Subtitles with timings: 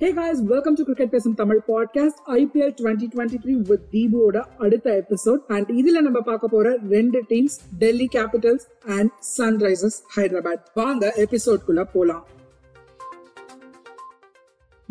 [0.00, 4.86] Hey guys welcome to cricket பேசும் Tamil podcast IPL twenty twenty three with தீபுவோட அடுத்த
[5.02, 8.64] episode and இதுல நம்ம பார்க்க போற ரெண்டு teams Delhi Capitals
[8.96, 12.24] and Sunrisers Hyderabad வாங்க எபிசோட்குள்ள போலாம்.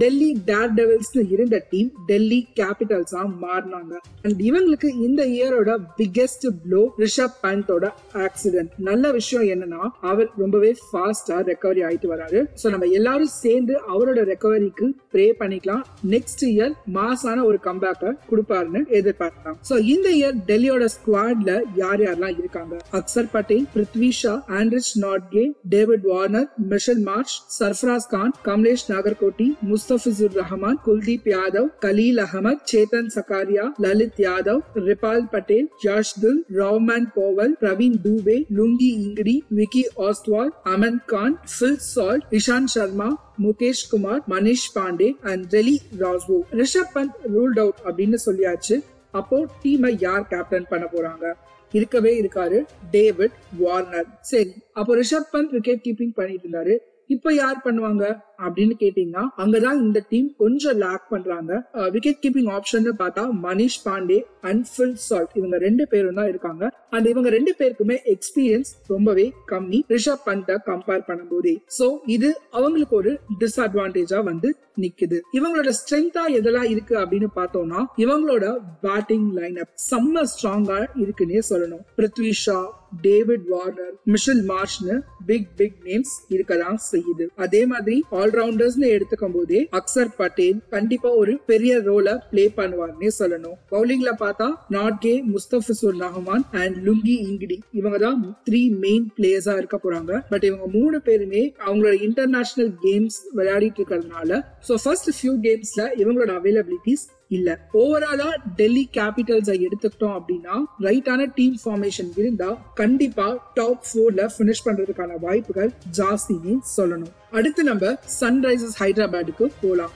[0.00, 3.92] டெல்லி டேர் டெவல்ஸ்னு இருந்த டீம் டெல்லி கேபிட்டல்ஸா மாறினாங்க.
[4.26, 7.86] அண்ட் இவங்களுக்கு இந்த இயரோட பிக்கெஸ்ட் ப்ளோ ரிஷப் பந்தோட
[8.26, 12.40] ஆக்சிடென்ட் நல்ல விஷயம் என்னன்னா அவர் ரொம்பவே ஃபாஸ்டா ரெக்கவரி ஆயிட்டு வராரு.
[12.62, 15.82] ஸோ நம்ம எல்லாரும் சேர்ந்து அவரோட ரெக்கவரிக்கு ப்ரே பண்ணிக்கலாம்.
[16.14, 19.58] நெக்ஸ்ட் இயர் மாசான ஒரு கம்பேக்க கொடுப்பாருன்னு எதிர்பார்க்கலாம்.
[19.70, 21.50] ஸோ இந்த இயர் டெல்லியோட ஸ்குவாட்ல
[21.82, 22.74] யார் யாரெல்லாம் இருக்காங்க?
[23.00, 25.44] Axar Patel Prithvi Shah Anrich நாட்கே
[25.76, 29.48] David Warner Michelle March Sarfraz Khan Kamlesh Nagarkoti
[29.82, 37.54] Mustafizur Rahman Kuldeep Yadav Khaleel Ahmed Chetan Zacharia Lalit Yadav ரிபால் Patel ஜாஷ்துல் ரவ்மன் போவல்
[37.62, 43.08] Praveen Dube Lungi Ngidi Vicky ஆஸ்வால் Aman Khan Phil Salt Ishant Sharma
[43.46, 48.78] Mukesh Kumar Manish Pandey and really ராஸ்வோ Rishabh bandh ruled out அப்படின்னு சொல்லியாச்சு.
[49.20, 51.34] அப்போ டீமை யார் கேப்டன் பண்ண போறாங்க?
[51.72, 54.08] இருக்கவே இருக்காரு டேவிட் வார்னர்.
[54.32, 56.76] சரி அப்போ ரிஷப் பந்த் விக்கெட் கீப்பிங் பண்ணிட்டு இருந்தாரு.
[57.16, 58.04] இப்ப யார் பண்ணுவாங்க
[58.44, 61.50] அப்படின்னு கேட்டீங்கன்னா அங்கதான் இந்த டீம் கொஞ்சம் லேக் பண்றாங்க.
[61.94, 64.18] விக்கெட் கீப்பிங் ஆப்ஷன் பார்த்தா Manish Pandey
[64.50, 66.62] and Phil Salt இவங்க ரெண்டு பேரும் தான் இருக்காங்க.
[66.94, 69.80] அண்ட் இவங்க ரெண்டு பேருக்குமே எக்ஸ்பீரியன்ஸ் ரொம்பவே கம்மி.
[69.94, 71.54] ரிஷப் பண்ட கம்பேர் பண்ணும்போதே.
[71.78, 74.50] சோ இது அவங்களுக்கு ஒரு டிஸ்அட்வான்டேஜா வந்து
[74.84, 75.18] நிக்குது.
[75.38, 78.46] இவங்களோட ஸ்ட்ரென்த்தா எதெல்லாம் இருக்கு அப்படின்னு பார்த்தோம்னா இவங்களோட
[78.86, 81.84] பேட்டிங் லைன் அப் செம்ம ஸ்ட்ராங்கா இருக்குன்னே சொல்லணும்.
[81.98, 82.60] Prithvi Shaw
[83.06, 84.96] David Warner Mitchell மார்ஷ்னு
[85.28, 87.24] big big names இருக்கதான் செய்யுது.
[87.44, 93.56] அதே மாதிரி ஆல்ரவுண்டர்ஸ்னு எடுத்துக்கும் போதே அக்சர் பட்டேல் கண்டிப்பா ஒரு பெரிய ரோல பிளே பண்ணுவார்னே சொல்லணும்.
[93.74, 100.12] பவுலிங்ல பார்த்தா Nortje Mustafizur Rahman and Lungi Ngidi இவங்க தான் த்ரீ மெயின் பிளேயர்ஸா இருக்க போறாங்க.
[100.32, 107.04] பட் இவங்க மூணு பேருமே அவங்களோட இன்டர்நேஷனல் கேம்ஸ் விளையாடிட்டு இருக்கிறதுனால ஸோ ஃபர்ஸ்ட் ஃபியூ கேம்ஸ்ல இவங்களோட அவைலபிலிட்டிஸ்
[107.36, 107.48] இல்ல.
[107.74, 112.48] ஓவராலா டெல்லி கேபிட்டல்ஸ் எடுத்துக்கிட்டோம் அப்படின்னா ரைட்டான டீம் ஃபார்மேஷன் இருந்தா
[112.80, 117.12] கண்டிப்பா டாப் போர்ல பினிஷ் பண்றதுக்கான வாய்ப்புகள் ஜாஸ்தின்னு சொல்லணும்.
[117.30, 119.92] அடுத்து நம்ம சன்ரைசர்ஸ் ஹைதராபாத்துக்கு போலாம்.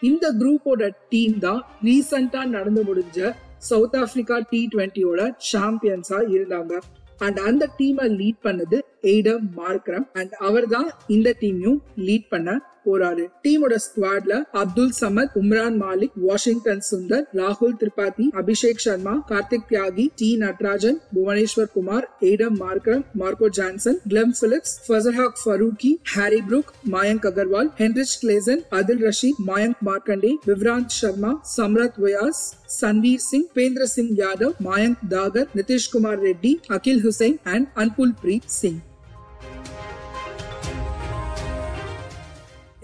[0.00, 6.72] இந்த குரூப்போட டீம் தான் ரீசெண்டா நடந்து முடிஞ்ச சவுத் ஆப்பிரிக்கா டி டுவெண்ட்டியோட சாம்பியன்ஸா இருந்தாங்க.
[7.18, 13.22] அண்ட் அந்த டீமை லீட் பண்ணது எய்டம் மார்க்ரம் அண்ட் அவர் தான் இந்த டீமையும் லீட் பண்ண போறாரு.
[13.44, 20.28] டீமோட ஸ்குவாட்ல அப்துல் சமத் உம்ரான் மாலிக் வாஷிங்டன் சுந்தர் ராகுல் திரிபாதி அபிஷேக் சர்மா கார்த்திக் தியாகி D
[20.36, 27.70] Natarajan Bhubaneswar Kumar எய்டம் Markram Marco Jansen கிளம் Philips Fazalhaq Farooqi Harry Brook Mayank Agarwal
[27.80, 32.44] Heinrich Gleeson அதில் Rashid Mayank Markande விவ்ராந்த் Sharma Samarth Vyas
[32.78, 38.82] Sanvir Singh பேந்திர Singh Yadav Mayank Daguerre Nitish Kumar Reddy Akhil Hussain and அன்புல் breath Singh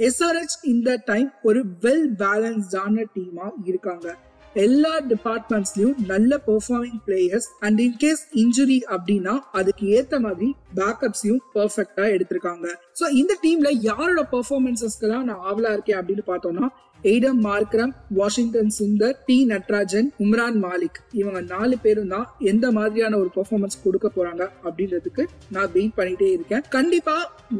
[0.06, 4.06] SRH இந்த டைம் ஒரு வெல் பேலன்ஸ்டான டீமா இருக்காங்க.
[4.54, 12.06] எல்லா டிபார்ட்மெண்ட்ஸ்லயும் நல்ல performing players and in case injury அப்படின்னா அதுக்கு ஏத்த மாதிரி பேக்கப்ஸையும் பெர்ஃபெக்டா
[12.14, 12.66] எடுத்திருக்காங்க.
[13.00, 16.68] சோ இந்த டீம்ல யாரோட பெர்ஃபார்மன்சஸ்க்கெல்லாம் நான் ஆவலா இருக்கேன் அப்படின்னு பார்த்தோம்னா
[17.08, 23.30] Aiden Markram Washington Sundar T Natarajan Umran Malik இவங்க நாலு பேரும் தான் எந்த மாதிரியான ஒரு
[23.36, 25.22] பெர்ஃபார்மன்ஸ் கொடுக்க போறாங்க அப்படின்றதுக்கு
[25.56, 26.64] நான் வெயிட் பண்ணிட்டே இருக்கேன்.
[26.76, 27.14] கண்டிப்பா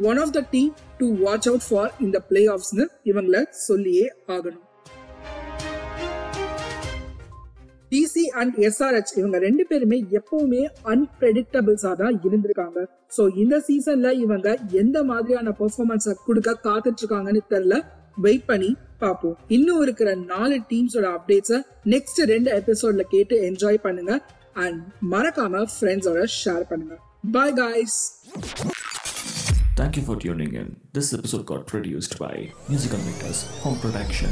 [0.09, 4.65] one of the team to watch out for இந்த பிளே ஆஃப்ஸ்னு இவங்கள சொல்லியே ஆகணும்.
[7.93, 12.79] டிசி அண்ட் எஸ்ஆர்ஹெச் இவங்க ரெண்டு பேருமே எப்பவுமே அன்பிரடிக்டபிள்ஸாக தான் இருந்திருக்காங்க.
[13.15, 14.47] ஸோ இந்த சீசன்ல இவங்க
[14.83, 17.77] எந்த மாதிரியான பெர்ஃபார்மன்ஸை கொடுக்க காத்துட்டு இருக்காங்கன்னு தெரியல.
[18.17, 24.15] வெயிட் பண்ணி பார்ப்போம் இன்னும் இருக்கிற நாலு டீம்ஸோட அப்டேட்ஸை நெக்ஸ்ட் ரெண்டு எபிசோட்ல கேட்டு என்ஜாய் பண்ணுங்க
[24.55, 24.79] அண்ட்
[25.11, 26.97] மறக்காம ஃப்ரெண்ட்ஸோட ஷேர் பண்ணுங்க
[27.31, 27.99] bye guys
[29.75, 30.67] Thank you for tuning in.
[30.93, 32.33] This episode got produced by
[32.69, 34.29] Musical Makers Home Production.